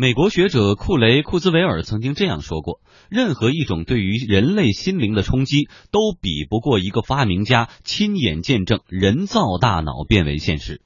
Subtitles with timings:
[0.00, 2.78] 美国学者库雷库兹韦尔曾经这样说过
[3.10, 10.82] ：“任何一种对于人类心灵的冲击，都比不过一个发明家亲眼见证人造大脑变为现实。”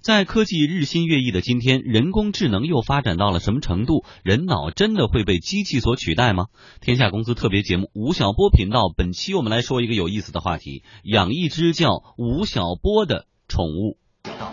[0.00, 4.06] 在科技日新月异的今天，人工智能又发展到了什么程度？
[4.22, 6.46] 人脑真的会被机器所取代吗？
[6.80, 13.98] 天下公司特别节目吴晓波频道，本期我们来说一个有意思的话题：养一只叫吴晓波的宠物。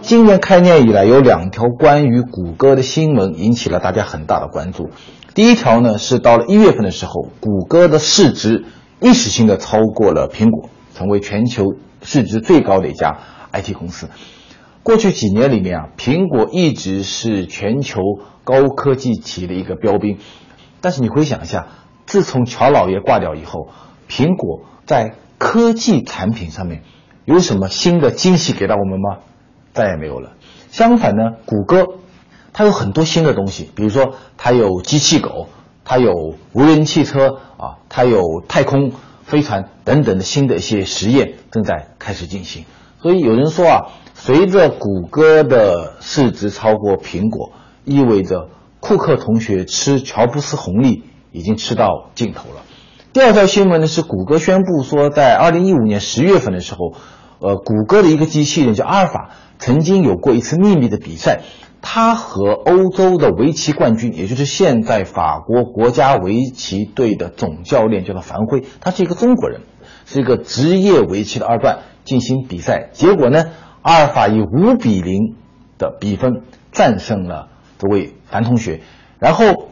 [0.02, 4.90] 今年开年以来，有两条关于谷歌的新闻引起了大家很大的关注。
[5.34, 8.66] 第一条呢，是到了一月份的时候，谷歌的市值
[9.00, 13.17] 历史性的超过了苹果，成为全球市值最高的一家
[13.52, 14.09] IT 公司。
[14.84, 18.02] 过去几年里面啊，苹果一直是全球
[18.44, 20.17] 高科技企业的一个标兵。
[20.81, 21.67] 但是你回想一下，
[22.05, 23.70] 自从乔老爷挂掉以后，
[24.09, 26.84] 苹果在科技产品上面
[27.26, 29.23] 有什么新的惊喜给到我们吗？
[29.73, 30.34] 再也没有了。
[30.72, 31.86] 相反呢，谷歌
[32.54, 35.48] 它有很多新的东西，比如说它有机器狗，
[35.84, 36.14] 它有
[36.54, 38.92] 无人汽车啊，它有太空
[39.23, 42.66] 飞船等等的新的一些实验正在开始进行。
[43.02, 43.80] 所以有人说啊。
[44.16, 47.52] 随着谷歌的市值超过苹果，
[47.84, 48.47] 意味着
[48.80, 52.62] 库克同学吃乔布斯红利已经吃到尽头了。
[53.12, 56.94] 第二条新闻呢是谷歌宣布说，在二零一五年十月份的时候，
[57.39, 61.42] 呃，谷歌的一个机器人叫阿尔法曾经有过一次秘密的比赛，
[61.81, 69.62] 他和欧洲的围棋冠军，也就是现在法国国家围棋队的总教练叫做樊辉，他是一个中国人，
[70.06, 73.45] 是一个职业围棋的二段进行比赛，结果呢？
[73.81, 75.36] 阿尔法以五比零
[75.78, 78.80] 的比分战胜了这位樊同学，
[79.20, 79.68] 然后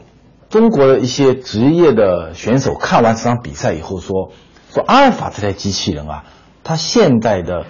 [0.50, 4.32] 中国的一些职业的选手看完这场比赛以后说
[4.68, 6.24] ：“说阿尔法这台机器人啊，
[6.64, 7.66] 他现在的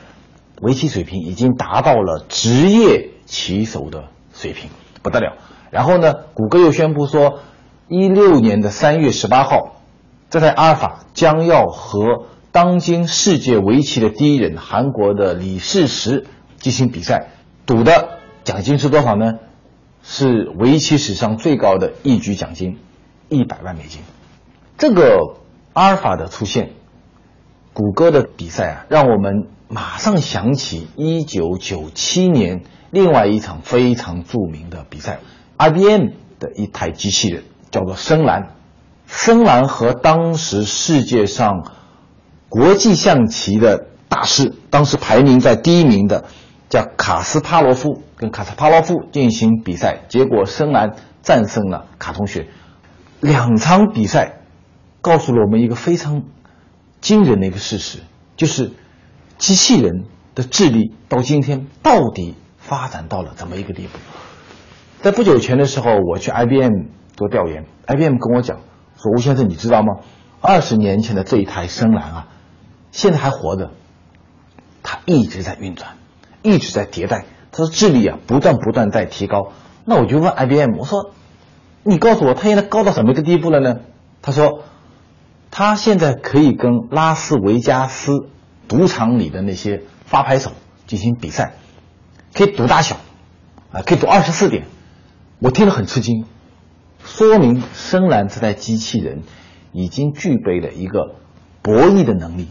[0.61, 4.71] 围棋水平已经达到了职业棋手的水平，
[5.03, 5.37] 不得了。”
[5.71, 7.41] 然后呢，谷歌又宣布说，
[7.89, 9.77] 一六年的三月十八号，
[10.29, 12.27] 这台阿尔法将要和。
[12.53, 16.27] 当今世界围棋的第一人，韩国的李世石
[16.59, 17.29] 进行比赛，
[17.65, 19.39] 赌的奖金是多少呢？
[20.03, 22.79] 是围棋史上最高的一局奖金，
[23.31, 24.03] 一百万美金。
[24.77, 25.37] 这个
[25.73, 26.73] 阿尔法的出现，
[27.73, 35.21] 谷歌的比赛啊，让我们马上想起一九九七年另外一场非常著名的比赛
[35.57, 38.55] ，IBM 的一台机器人叫做深蓝。
[39.07, 41.67] 深蓝和当时世界上
[42.49, 46.25] 国际象棋的大师，当时排名在第一名的
[46.69, 52.49] 叫卡斯帕罗夫，跟卡斯帕罗夫进行比赛，结果深蓝战胜了卡同学。
[53.21, 54.41] 两场比赛
[55.01, 56.23] 告诉了我们一个非常
[57.03, 57.99] 惊人的一个事实，
[58.37, 58.73] 就是
[59.37, 60.05] 机器人
[60.35, 63.99] 的智力到今天到底发展到了怎么一个地步？
[65.03, 66.87] 在不久前的时候，我去 IBM
[67.17, 68.61] 做调研，IBM 跟我讲
[68.97, 69.97] 说：“吴先生，你知道吗？
[70.41, 72.29] 二十年前的这一台深蓝啊。”
[72.93, 73.73] 现在还活着，
[74.83, 75.97] 它一直在运转，
[76.43, 79.53] 一直在迭代，它的智力啊不断不断在提高。
[79.85, 81.11] 那我就问 IBM，我说，
[81.83, 83.81] 你告诉我，它现在高到什么一个地步了呢？
[84.21, 84.63] 他说，
[85.55, 88.27] 他现在可以跟拉斯维加斯
[88.69, 90.53] 赌场里的那些发牌手
[90.87, 91.53] 进行比赛，
[92.33, 92.97] 可以赌大小，
[93.71, 94.65] 啊，可以赌二十四点。
[95.41, 96.25] 我听了很吃惊，
[97.05, 99.25] 说明深蓝这台机器人
[99.73, 101.17] 已经具备了一个
[101.61, 102.49] 博弈的能力。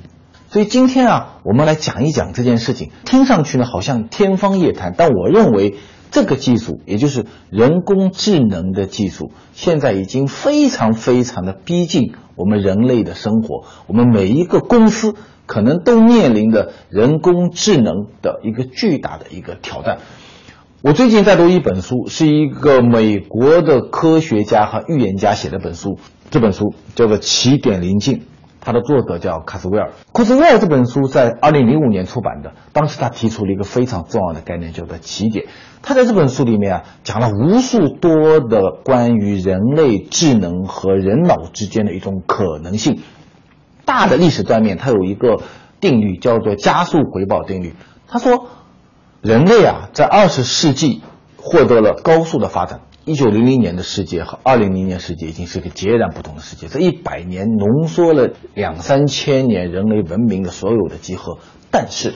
[0.50, 2.92] 所以今天啊，我们来讲一讲这件事情。
[3.04, 5.80] 听上去呢，好像天方夜谭，但我认为
[6.12, 13.64] 这个技术，也就是人工智能的技术，现在已经非常非常的逼近我们人类的生活。
[13.88, 20.00] 我们每一个公司可能都面临着人工智能的一个巨大的一个挑战。
[20.82, 25.98] 我最近在读一本书，是一个美国的科学家和预言家写的本书，
[26.30, 28.18] 这本书叫做《起点临近》。
[28.62, 29.92] 他的作者叫卡斯威尔。
[30.14, 35.48] 卡斯威尔这本书在二零零五年出版的，当时他提出了一个非常重要的概念，叫做起点。
[35.82, 43.02] 他在这本书里面啊，讲了无数多的关于人类智能和人脑之间的一种可能性。
[43.84, 45.40] 大的历史断面，它有一个
[45.80, 47.74] 定律，叫做加速回报定律。
[48.08, 48.46] 他说，
[49.22, 51.02] 人类啊，在二十世纪
[51.36, 52.82] 获得了高速的发展。
[53.04, 56.68] 一九零零年的世界和二零零年世界已经是个截然不同的世界。
[56.68, 61.40] 这一百年浓缩了两三千年人类文明的所有的集合，
[61.72, 62.14] 但是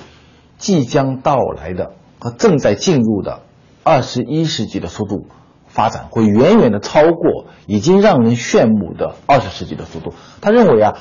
[0.60, 3.42] 即将到来的和正在进入的
[3.84, 5.26] 二十一世纪的速度
[5.66, 10.14] 发展会远远的超过已经让人炫目的二十世纪的速度。
[10.40, 11.00] 他认为啊，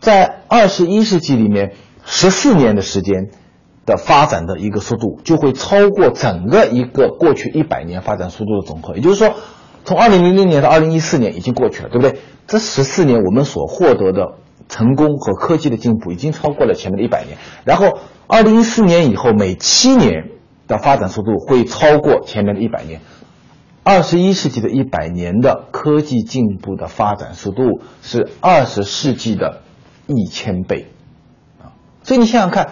[0.00, 1.74] 在二十一世纪里面
[2.04, 3.30] 十四年的时间。
[3.86, 9.34] 的发展的一个速度就会超过整个一个过去一百年发展速度的总和，也就是说，
[9.84, 12.20] 从二零零零年到二零一四年已经过去了，对不对？
[12.46, 14.34] 这十四年我们所获得的
[14.68, 17.38] 成功和科技的进步已经超过了前面的一百年。
[17.64, 20.30] 然后二零一四年以后，每七年
[20.66, 23.00] 的发展速度会超过前面的一百年。
[23.86, 29.60] 二十一世纪的一百年的科技进步的发展速度是二十世纪的
[30.06, 30.86] 一千倍，
[31.60, 31.76] 啊！
[32.02, 32.70] 所以你想想看，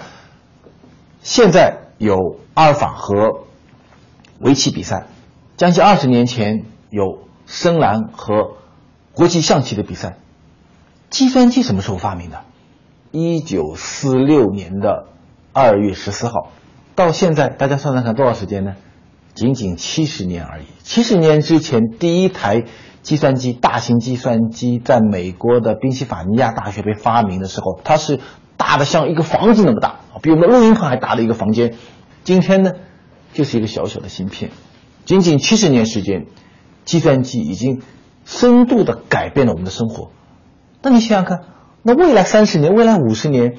[1.22, 3.44] 现在有阿尔法和
[4.40, 5.06] 围棋比赛，
[5.56, 8.56] 将近二十年前有深蓝和
[9.14, 10.16] 国际象棋的比赛。
[11.10, 12.40] 计算机什么时候发明的？
[13.12, 15.06] 一九四六年的
[15.52, 16.50] 二月十四号，
[16.94, 18.74] 到现在大家算算看多少时间呢？
[19.34, 20.64] 仅仅七十年而已。
[20.82, 22.64] 七十年之前，第一台
[23.02, 28.18] 计算机，大型计算机，在美国的宾夕法尼亚大学被发明的时候，它是
[28.56, 31.74] 大的像一个房子那么大，比我们录音棚还大的一个房间。
[32.22, 32.70] 今天呢，
[33.34, 34.52] 就是一个小小的芯片。
[35.04, 36.26] 仅仅七十年时间，
[36.84, 37.82] 计算机已经
[38.24, 40.12] 深度的改变了我们的生活。
[40.80, 41.40] 那你想想看，
[41.82, 43.56] 那未来三十年，未来五十年，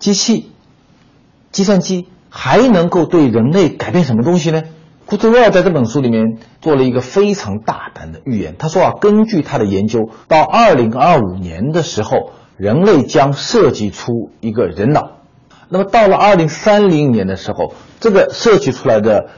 [0.00, 0.50] 机器、
[1.52, 4.62] 计算机还能够对人类改变什么东西呢？
[5.06, 8.56] 库兹韦尔在这本书里面做了一个非常大胆的预言。
[8.58, 15.19] 他说啊，根据他的研究，到二零二五年的时候，人类将设计出一个人脑。
[15.72, 19.30] 那么到了二零三零年的时候，这个设计出来的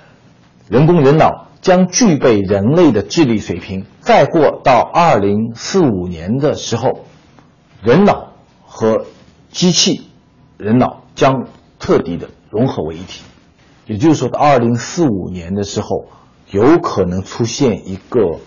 [0.69, 3.85] 人工人脑将具备人类的智力水平。
[4.01, 7.01] 再过到二零四五年的时候，
[7.83, 8.33] 人脑
[8.65, 9.05] 和
[9.51, 10.07] 机器
[10.57, 11.49] 人脑将
[11.79, 13.23] 彻底的融合为一体。
[13.87, 16.07] 也就是说，到二零四五年的时候，
[16.51, 18.41] 有可能出现一个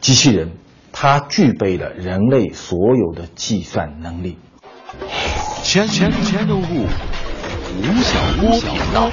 [0.00, 0.52] 机器人，
[0.90, 4.38] 它具备了人类所有的计算能力。
[5.64, 9.10] 千千千度物，吴晓波频道。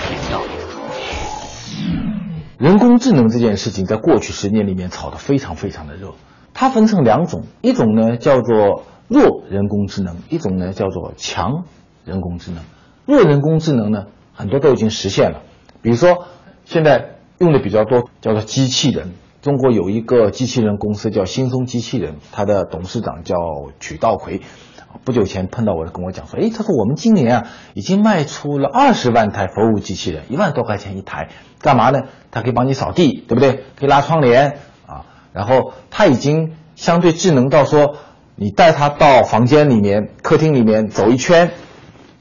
[2.57, 6.13] 人工智能这件事情，在过去十年里面炒得非常非常的热。
[6.53, 11.63] 它分成两种，一种呢叫做弱人工智能，一种呢叫做强
[12.03, 12.61] 人工智能。
[13.05, 14.07] 弱人工智能呢？
[14.33, 15.43] 很多都已经实现了，
[15.81, 16.25] 比如说
[16.65, 19.13] 现在用的比较多叫做机器人。
[19.41, 23.35] 中国有一个机器人公司叫新松机器人，它的董事长叫
[23.79, 24.41] 曲道奎。
[25.03, 31.29] 不久前碰到我，跟我讲说，哎，他说我们今年啊已经卖出了二十万台服务机器人，一万多块钱一台，
[31.59, 32.01] 干嘛呢？
[32.31, 33.63] 它可以帮你扫地，对不对？
[33.79, 35.05] 可以拉窗帘啊。
[35.33, 37.95] 然后它已经相对智能到说，
[38.35, 41.51] 你带它到房间里面、客厅里面走一圈。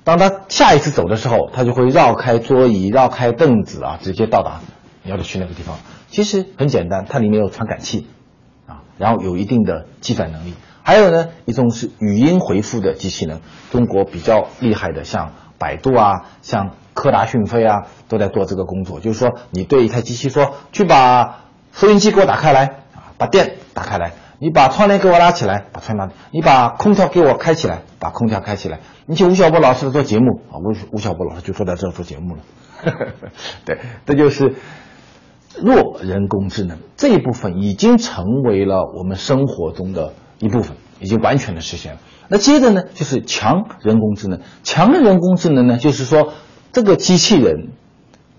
[0.03, 4.61] 当他下一次走的时候，他就会绕开桌椅，绕开凳子啊，直接到达
[5.03, 5.77] 你要去那个地方。
[6.09, 8.07] 其实很简单，它里面有传感器
[8.67, 10.55] 啊，然后有一定的计算能力。
[10.83, 13.41] 还有呢，一种是语音回复的机器人，
[13.71, 19.01] 中国比较厉害的，像百度啊，像科达讯飞啊，都在做这个工作。
[19.01, 24.13] 就是说，你对一台机器说，去把收音机给我打开来啊，把电打开来。
[24.43, 28.81] 你把窗帘给我拉起来，把窗帘；你把空调给我开起来，把空调开起来。
[29.05, 32.43] 你请吴晓波老师做节目啊，吴吴晓波老师就坐在这儿做节目了。
[33.67, 34.55] 对，这就是
[35.59, 42.01] 弱人工智能这一部分已经成为了我们生活中的一部分，已经完全的实现了。
[42.29, 44.41] 那接着呢，就是强人工智能。
[44.63, 46.33] 强人工智能呢，就是说
[46.73, 47.73] 这个机器人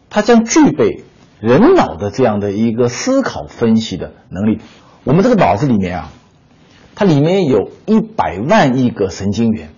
[0.09, 1.03] 它将具备
[1.39, 4.59] 人脑的这样的一个思考分析的能力。
[5.03, 6.11] 我们这个脑子里面啊，
[6.95, 9.69] 它里面有一百万亿个神经元，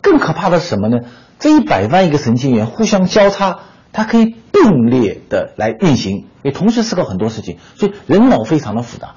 [0.00, 0.98] 更可怕的是什么呢？
[1.38, 3.60] 这一百万亿个神经元互相交叉，
[3.92, 7.58] 它可以并列的来运行，也同时思考很多事情。
[7.76, 9.16] 所以人脑非常的复杂。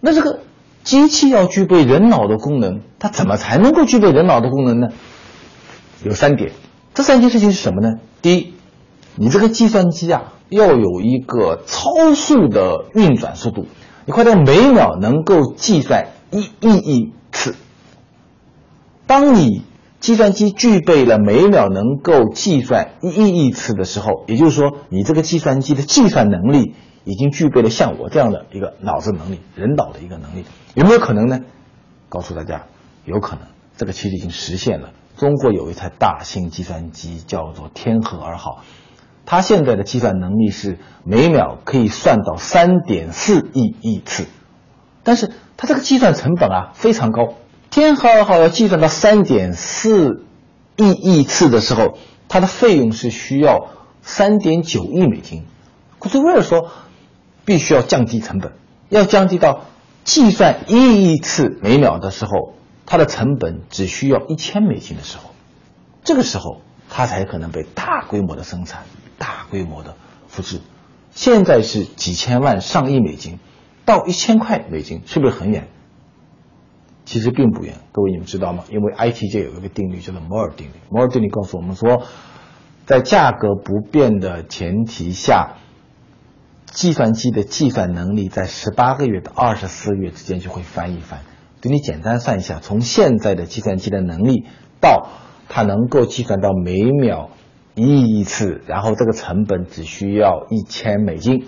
[0.00, 0.40] 那这个
[0.84, 4.88] 机器要具备人脑的功能，它怎么才能够具备人脑的功能呢？
[6.04, 6.52] 有三点，
[6.92, 7.98] 这三件事情是什么呢？
[8.20, 8.52] 第一，
[9.16, 13.66] 你这个计算机啊，要有一个超速的运转速度。
[14.04, 17.54] 你快到每秒能够计算一亿亿次。
[19.06, 19.62] 当你
[20.00, 26.74] 计算机具备了每秒能够计算一亿亿次的时候，也就是说，你这个计算机的计算能力
[27.04, 30.44] 已经具备了像我这样的一个脑子能力，人脑的一个能力，
[30.74, 31.40] 有没有可能呢？
[32.08, 32.66] 告诉大家，
[33.04, 34.90] 有可能，这个其实已经实现了。
[35.16, 38.64] 中国有一台大型计算机叫做天河二号。
[39.26, 44.26] 它现在的计算能力是每秒可以算到三点四亿亿次，
[45.02, 47.34] 但是它这个计算成本啊非常高。
[47.70, 50.24] 天河二号要计算到三点四
[50.76, 51.96] 亿亿次的时候，
[52.28, 53.68] 它的费用是需要
[54.02, 55.46] 三点九亿美金。
[55.98, 56.68] 库兹韦尔说，
[57.44, 58.52] 必须要降低成本，
[58.88, 59.66] 要降低到
[60.04, 62.54] 计算一亿次每秒的时候，
[62.86, 65.30] 它的成本只需要一千美金的时候，
[66.02, 68.84] 这个时候它才可能被大规模的生产。
[69.16, 69.94] 大规模的
[70.26, 70.60] 复制，
[71.12, 73.38] 现在是几千万、上亿美金，
[73.84, 75.68] 到一千块美金是不是很远？
[77.04, 77.76] 其实并不远。
[77.92, 78.64] 各位你们知道吗？
[78.70, 80.72] 因为 IT 界有一个定律叫做摩尔定律。
[80.90, 82.02] 摩尔定律告诉我们说，
[82.86, 85.58] 在价格不变的前提下，
[86.74, 91.20] 计算机的计算能力在十八个月到二十四个月之间就会翻一番。
[91.60, 94.44] 给你简单算一下，从现在的计算机的能力
[94.80, 95.08] 到
[95.48, 97.30] 它能够计算到每秒
[97.76, 101.46] 一亿次，然后这个成本只需要一千美金，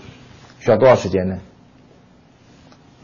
[0.61, 1.39] 需要多少时间呢？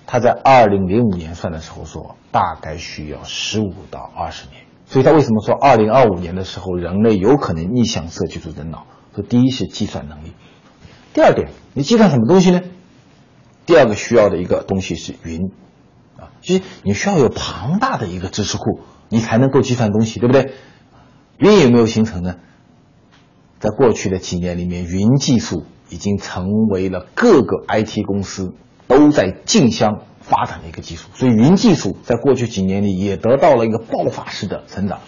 [0.07, 4.63] 他在二零零五年算的时候说，大概需要十五到二十年。
[4.87, 8.87] 所以他为什么说二零二五年的时候人类有可能逆向设计出人脑？
[9.15, 10.33] 说第一是计算能力，
[11.15, 12.61] 第二点，你计算什么东西呢？
[13.67, 15.53] 第二个需要的一个东西是云。
[16.17, 20.53] 啊其实你需要有庞大的一个知识库，你才能够计算东西，对不对？
[21.39, 22.37] 云有没有形成呢？
[23.61, 28.55] 在过去的几年里面，云技术已经成为了各个 IT 公司
[28.89, 35.01] 都在竞相发展的一个技术，所以云技术在过去几年里也得到了一个爆发式的成长。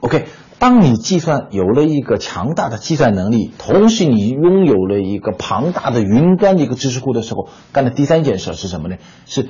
[0.00, 0.26] OK，
[0.58, 8.96] 当你计算有了一个强大的计算能力，同时你拥有了一个庞大的云端的一个知识库的时候，干的第三件事是什么呢？
[9.26, 9.48] 是。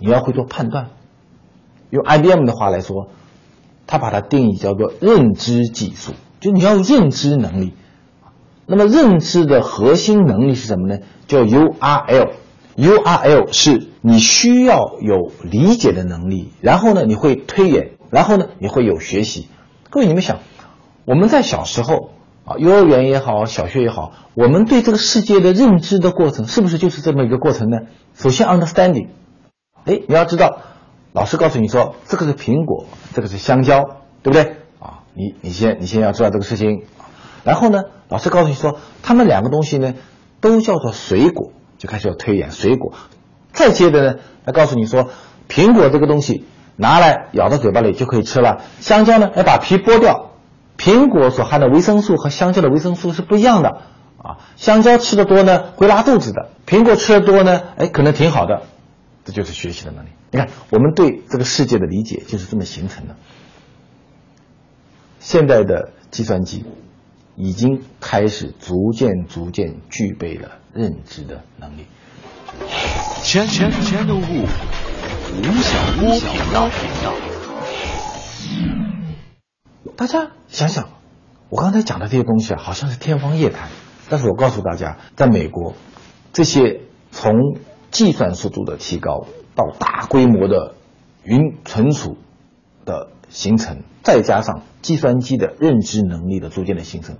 [0.00, 0.88] 你要会做判断，
[1.88, 3.08] 用 IBM 的话来说，
[3.86, 7.74] 他把它定义叫做认知技术，就你要认知能力。
[8.66, 10.98] 那么认知的核心能力是什么呢？
[11.28, 12.30] 叫 URL。
[12.76, 19.46] URL 是你需要有理解的能力，然后呢你会推演，然后呢你会有学习。
[19.94, 20.40] 各位你们想，
[21.04, 22.10] 我们在小时候
[22.44, 27.78] 啊，幼儿园也好，小学也好，我们对这个世界的认知的过程，是不是就是这么一个过程呢？
[28.12, 29.10] 首先 understanding。
[29.84, 30.62] 哎，你要知道，
[31.12, 33.84] 老师告诉你说这个是苹果，这个是香蕉，
[34.24, 34.56] 对不对？
[34.80, 36.82] 啊，你你先你先要知道这个事情，
[37.44, 39.94] 然后呢，老师告诉你说他们两个东西呢
[40.40, 42.94] 都叫做水果，就开始要推演水果。
[43.52, 45.10] 再接着呢，他告诉你说
[45.48, 46.44] 苹果这个东西
[46.76, 50.30] 拿来咬到嘴巴里就可以吃了，香蕉呢要把皮剥掉。
[50.76, 53.82] 苹果所含的维生素和香蕉的维生素是不一样的
[54.18, 58.62] 啊，香蕉吃的多呢会拉肚子的，苹果吃的多呢，哎可能挺好的。
[59.24, 60.08] 这就是学习的能力。
[60.32, 63.16] 你看，我们对这个世界的理解就是这么形成的。
[65.18, 66.66] 现在的计算机
[67.34, 71.86] 已经开始逐渐、逐渐具备了认知的能力。
[73.22, 74.46] 全全全都物，
[75.36, 76.68] 吴晓波频道。
[79.96, 80.90] 大家想想，
[81.48, 83.68] 我刚才讲的这些东西啊，好像是天方夜谭。
[84.08, 85.74] 但是我告诉大家，在美国，
[86.32, 87.32] 这些从
[87.90, 89.26] 计算速度的提高，
[89.56, 90.76] 到大规模的
[91.24, 92.16] 云存储
[92.84, 97.16] 的形成，再加上计算机的认知能力的逐渐的形成，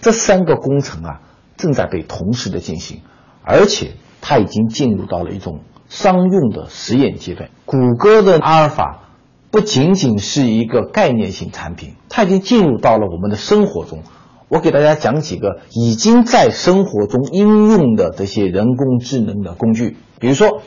[0.00, 1.20] 这三个工程啊
[1.56, 3.02] 正在被同时的进行，
[3.44, 5.60] 而且它已经进入到了一种
[5.94, 7.50] 商用的实验阶段。
[7.64, 9.04] 谷歌的阿尔法
[9.52, 14.02] 不仅仅是一个概念性产品，它已经进入到了我们的生活中。
[14.48, 20.62] 我给大家讲几个已经在生活中应用的这些人工智能的工具，比如说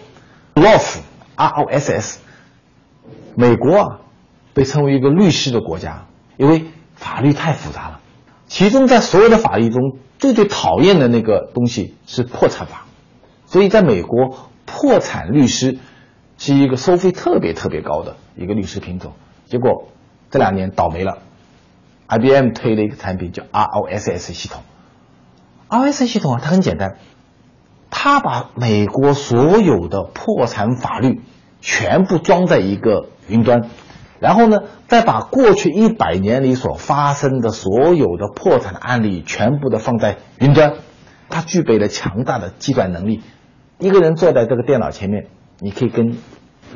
[0.55, 2.19] ，ROS，R O S S，
[3.35, 3.99] 美国啊
[4.53, 6.07] 被称为一个律师的国家，
[6.37, 7.99] 因为法律太复杂了，
[8.47, 12.85] 其中在所有的法律中最最讨厌的那个东西是破产法，
[13.45, 15.79] 所以在美国，破产律师
[16.37, 19.13] 是一个收费特别特别高的一个律师品种，
[19.45, 19.87] 结果
[20.29, 21.19] 这两年倒霉了。
[22.09, 24.61] IBM 推了一个产品叫 ROSS 系统
[25.67, 26.97] ，ROSS 系统啊，它很简单，
[27.89, 31.21] 它把美国所有的破产法律
[31.59, 33.69] 全部装在一个云端，
[34.19, 40.75] 然后呢，再把过去一百年里所发生的所有的破产的案例全部的放在云端，
[41.29, 43.21] 它具备了强大的计算能力。
[43.79, 45.27] 一个人坐在这个电脑前面，
[45.59, 46.17] 你可以跟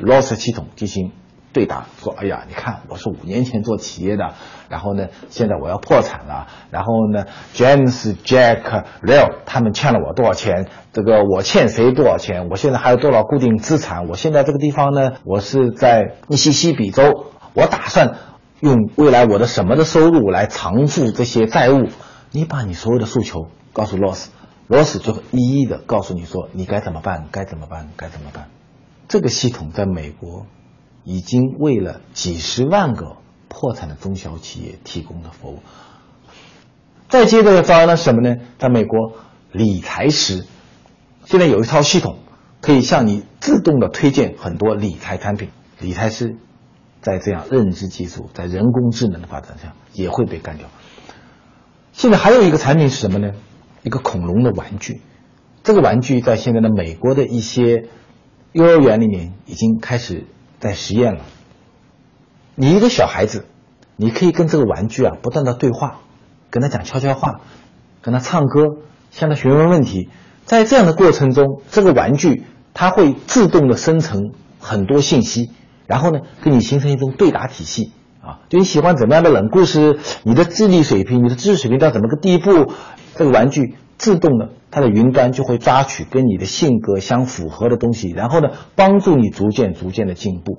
[0.00, 1.12] Loss 系统进行。
[1.52, 4.32] 对答说：“哎呀，你看，我是五年前做企业的，
[4.70, 6.46] 然后呢，现在我要破产了。
[6.70, 10.68] 然后呢，James、Jack、Leo 他们欠了我多少钱？
[10.94, 12.48] 这个我欠谁多少钱？
[12.48, 14.08] 我现在还有多少固定资产？
[14.08, 18.14] 我现在这个地方呢，我是在密西西比州，我打算
[18.60, 21.88] 用未来我的什么的收入来偿付这些债务。
[22.30, 24.28] 你把你所有的诉求告诉 Loss
[24.72, 28.48] Ross，Ross 就会一一的告诉你说你该怎么办，该怎么办，该怎么办。
[29.08, 30.46] 这个系统在美国。”
[31.04, 33.16] 已经为了几十万个
[33.48, 35.58] 破产的中小企业提供了服务。
[37.08, 38.36] 再接着招呢什么呢？
[38.60, 39.14] 在美国，
[39.50, 40.46] 理财师
[41.24, 42.20] 现在有一套系统，
[42.60, 45.50] 可以向你自动的推荐很多理财产品。
[45.80, 46.36] 理财师
[47.00, 50.68] 在这样认知技术、在人工智能的发展下，也会被干掉。
[51.90, 53.32] 现在还有一个产品是什么呢？
[53.82, 55.00] 一个恐龙的玩具。
[55.62, 57.88] 这个玩具在现在的美国的一些
[58.52, 60.26] 幼儿园里面已经开始
[60.58, 61.20] 在实验了。
[62.54, 63.46] 你一个小孩子，
[63.96, 66.00] 你可以跟这个玩具啊不断的对话，
[66.50, 67.40] 跟他讲悄悄话，
[68.02, 68.78] 跟他唱歌，
[69.10, 70.08] 向他询问问题。
[70.44, 72.42] 在这样的过程中，这个玩具
[72.74, 75.52] 它会自动的生成很多信息，
[75.86, 78.40] 然后呢，跟你形成一种对答体系啊。
[78.48, 82.72] 就你喜欢怎么样的冷故事，你的智力水平、你的知识水平到怎么个地步，
[83.16, 90.58] 这个玩具自动的，它的云端就会抓取跟你的性格相符合的东西，然后呢，帮助你逐渐逐渐的进步。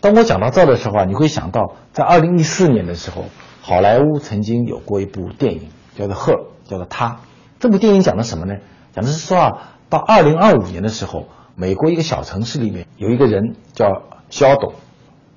[0.00, 3.24] 当我讲到这儿的时候啊，你会想到，在二零一四年的时候，
[3.60, 5.62] 好莱坞曾经有过一部电影，
[5.96, 6.32] 叫做《赫》，
[6.70, 7.18] 叫做他。
[7.58, 8.54] 这部电影讲的什么呢？
[8.94, 9.50] 讲的是说啊，
[9.88, 14.74] 到二零二五年的时候，美国一个小城市里面有一个人叫肖斗，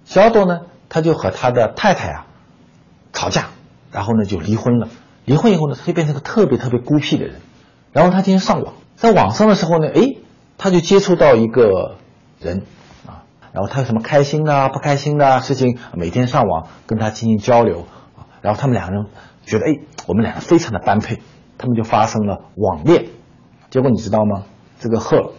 [0.06, 0.60] 肖斗呢，
[0.92, 2.28] 他就和他的太太啊
[3.14, 3.46] 吵架，
[3.94, 4.90] 然后呢就离婚了。
[5.24, 7.40] 离婚以后呢，他就变成个特别特别孤僻的人。
[7.94, 10.18] 然后他天天上网，在网上的时候呢，哎，
[10.58, 11.96] 他就接触到一个
[12.42, 12.64] 人
[13.08, 13.24] 啊。
[13.54, 17.86] 然后他有什么开心的、不开心的事情，每天上网跟他进行交流，
[18.42, 19.06] 然后他们两个人
[19.46, 19.72] 觉得，哎，
[20.08, 21.22] 我们两个非常的般配，
[21.58, 23.06] 他们就发生了网恋。
[23.70, 24.44] 结果你知道吗？
[24.82, 25.32] 这个贺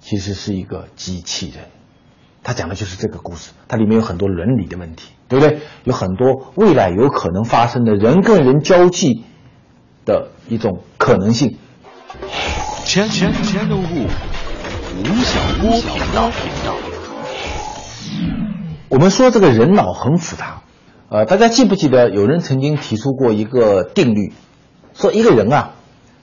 [0.00, 1.66] 其实是一个机器人，
[2.50, 5.60] 他讲的就是这个故事，它里面有很多伦理的问题，对不对？
[5.84, 9.22] 有很多未来有可能发生的人跟人交际
[10.04, 11.58] 的一种可能性。
[12.84, 16.74] 全全全都物吴晓波频道。
[18.88, 20.64] 我们说这个人脑很复杂，
[21.08, 24.32] 呃，大家记不记得有人曾经提出过一个定律，
[24.92, 25.74] 说一个人啊，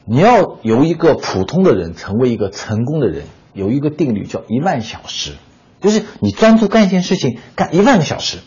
[0.03, 5.31] 你要由一个普通的人成为一个成功的人，有一个定律叫一万小时，
[5.81, 8.39] 就是你专注干一件事情干一万个小时，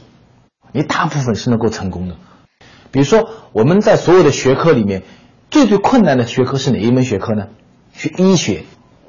[0.72, 2.16] 你大部分是能够成功的。
[2.90, 5.02] 比如说我们在所有的学科里面，
[5.50, 7.48] 最最困难的学科是哪一门学科呢？
[7.92, 8.64] 学医学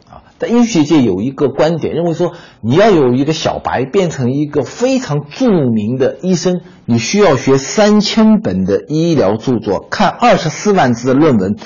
[0.10, 0.24] 啊。
[0.38, 11.58] 在医学界有一个观点，认为说你要有一个小白变成一个非常著名的医生，你需要学三千本的医疗著作，看二十四万字的论文，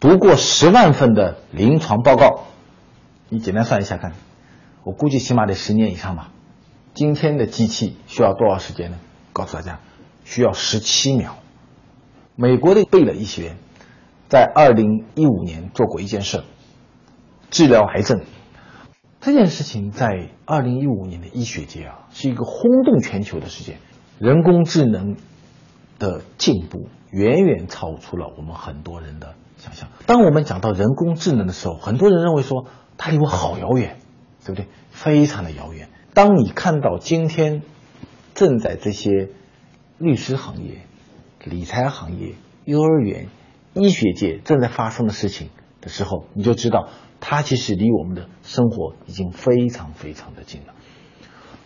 [0.00, 2.44] 读过十万份的临床报告。
[3.30, 4.12] 你简单算一下看，
[4.84, 6.30] 我估计起码得十年以上吧。
[6.92, 8.98] 今天的机器需要多少时间呢？
[9.32, 9.80] 告诉大家，
[10.24, 11.36] 需要十七秒。
[12.36, 13.56] 美国的贝勒医学院
[14.28, 16.44] 在二零一五年做过一件事。
[17.50, 18.22] 治疗癌症
[19.20, 23.78] 这件事情，在二零一五年的医学界啊，是一个轰动全球的事件。
[24.18, 25.16] 人工智能
[25.98, 29.88] 的进步远远超出了我们很多人的想象。
[30.06, 32.66] 当我们讲到人工智能的时候，很多人认为说
[32.98, 33.98] 它离我好遥远，
[34.44, 34.66] 对不对？
[34.90, 35.88] 非常的遥远。
[36.12, 37.62] 当你看到今天
[38.34, 39.30] 正在这些
[39.98, 40.82] 律师行业、
[41.44, 43.28] 理财行业、幼儿园、
[43.74, 46.88] 医学界正在发生的事情的时候，你就知道。
[47.26, 50.74] 它其实离我们的生活已经非常非常的近了。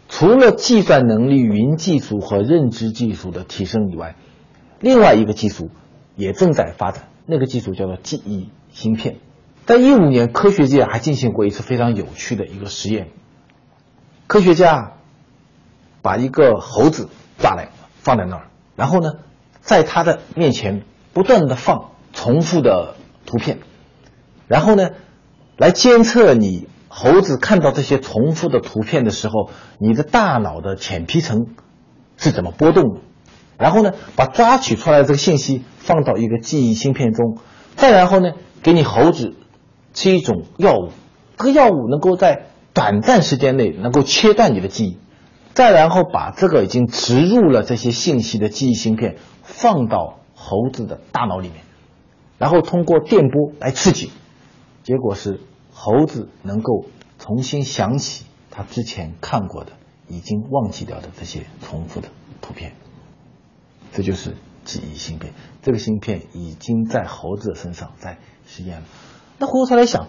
[0.09, 4.15] 除了计算能力、云技术和认知技术的提升以外，
[4.79, 5.71] 另外一个技术
[6.15, 9.17] 也正在发展，那个技术叫做记忆芯片。
[9.69, 13.11] 在一五年，科学界还进行过一次非常有趣的一个实验。
[14.27, 14.95] 科学家
[16.01, 19.11] 把一个猴子抓来放在那儿，然后呢，
[19.61, 23.59] 在他的面前不断的放重复的图片，
[24.47, 24.89] 然后呢。
[25.59, 29.51] 来监测你猴子看到这些重复的图片的时候，
[29.81, 31.49] 你的大脑的浅皮层
[32.17, 33.01] 是怎么波动的？
[33.59, 37.39] 然后呢，把抓取出来的这个信息放到一个记忆芯片中，
[37.75, 39.35] 再然后呢，给你猴子
[40.01, 40.91] 是一种药物，
[41.37, 44.99] 这个药物能够在短暂时间内能够切断你的记忆，
[45.55, 51.65] 再然后把这个已经植入了这些信息的记忆芯片放到猴子的大脑里面，
[52.39, 54.13] 然后通过电波来刺激。
[54.85, 55.41] 结果是
[55.73, 56.85] 猴子能够
[57.19, 59.73] 重新想起他之前看过的、
[60.07, 62.07] 已经忘记掉的这些重复的
[62.41, 62.75] 图片，
[63.93, 65.35] 这就是记忆芯片。
[65.61, 68.87] 这个芯片已经在猴子身上在实验了。
[69.39, 70.09] 那回过头来想，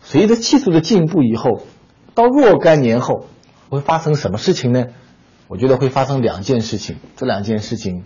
[0.00, 1.62] 随着技术的进步以后，
[2.14, 3.26] 到若干年后
[3.68, 4.86] 会发生什么事情呢？
[5.46, 6.96] 我觉得会发生两件事情。
[7.16, 8.04] 这两件事情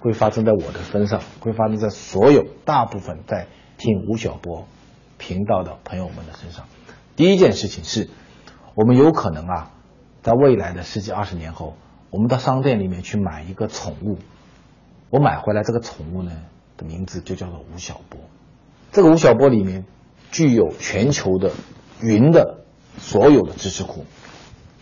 [0.00, 3.46] 会发生在我的身上，会发生在所有大部分在
[3.78, 4.66] 听吴晓波。
[5.16, 6.66] 频道的朋友们的身上，
[7.14, 8.10] 第一件事情是，
[8.74, 9.70] 我们有可能啊，
[10.22, 11.76] 在未来的十几二十年后，
[12.10, 14.18] 我们到商店里面去买一个宠物，
[15.10, 16.32] 我买回来这个宠物呢
[16.76, 18.20] 的名字就叫做吴晓波，
[18.94, 19.84] 这个吴晓波里面
[20.30, 21.50] 具有全球的
[22.00, 22.64] 云的
[22.96, 24.04] 所有的知识库，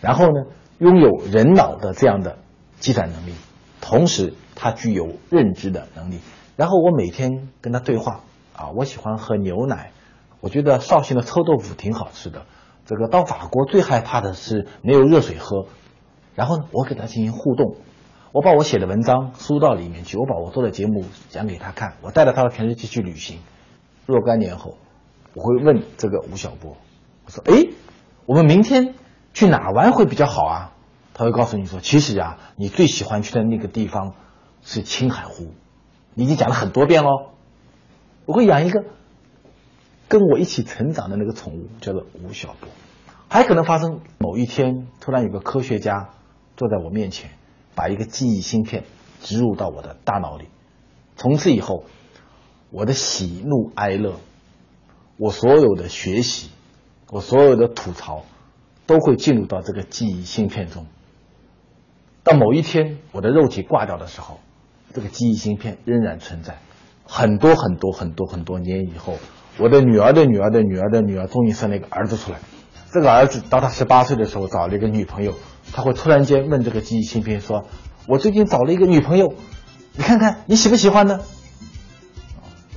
[0.01, 2.37] 然后呢拥有人脑的这样的
[2.79, 3.33] 计算能力，
[3.81, 6.19] 同时它具有认知的能力，
[6.55, 8.21] 然后我每天跟他对话
[8.55, 9.89] 啊，我喜欢喝牛奶。
[10.41, 12.45] 我觉得绍兴的臭豆腐挺好吃的，
[12.85, 15.65] 这个到法国最害怕的是没有热水喝。
[16.35, 17.77] 然后呢，我给他进行互动，
[18.31, 23.39] 我把我写的文章输到里面去，我把我做的节目讲给他看，我带着他到全世界去旅行。
[24.05, 24.77] 若干年后，
[25.33, 26.77] 我会问这个吴晓波，
[27.25, 27.69] 我说：“哎，
[28.25, 28.95] 我们明天
[29.33, 30.73] 去哪玩会比较好啊？”
[31.13, 34.15] 他会告诉你说：“其实啊，你最喜欢去的那个地方
[34.61, 35.53] 是青海湖，
[36.13, 37.29] 你已经讲了很多遍喽。”
[38.25, 38.83] 我会养一个
[40.07, 42.69] 跟我一起成长的那个宠物，叫做吴晓波。
[43.29, 46.09] 还可能发生某一天，突然有个科学家。
[46.55, 47.31] 坐在我面前，
[47.73, 48.83] 把一个记忆芯片
[49.21, 50.49] 植入到我的大脑里。
[51.15, 51.85] 从此以后，
[52.73, 54.15] 我的喜怒哀乐，
[55.17, 56.49] 我所有的学习，
[57.11, 58.25] 我所有的吐槽，
[58.87, 60.87] 都会进入到这个记忆芯片中。
[62.23, 64.39] 到某一天，我的肉体挂掉的时候，
[64.91, 66.57] 这个记忆芯片仍然存在。
[67.05, 69.19] 很多很多很多很多年以后，
[69.59, 72.39] 我的女儿的女儿的女儿的女儿终于生了一个儿子出来。
[72.91, 75.35] 这个儿子到他十八岁的时候，找了一个女朋友。
[75.71, 77.65] 他会突然间问这个记忆芯片说
[78.09, 79.35] ：“我最近找了一个女朋友，
[79.95, 81.19] 你看看你喜不喜欢呢？”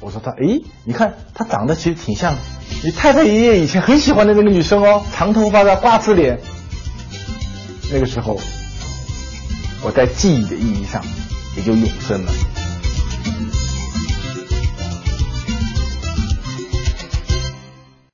[0.00, 2.36] 我说他，诶，你看他长得其实挺像
[2.84, 6.38] 你太太爷爷以前很喜欢的那个女生哦，长头发的瓜子脸。
[7.92, 8.38] 那个时候，
[9.82, 11.04] 我在记忆的意义上
[11.56, 12.32] 也就永生了。